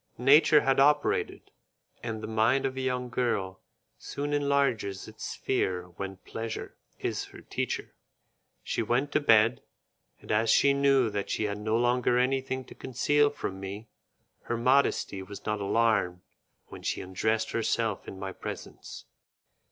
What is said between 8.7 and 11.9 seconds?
went to bed, and as she knew that she had no